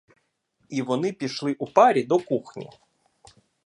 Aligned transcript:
І 0.69 0.81
вони 0.81 1.13
пішли 1.13 1.53
у 1.59 1.67
парі 1.67 2.03
до 2.03 2.19
кухні. 2.19 2.69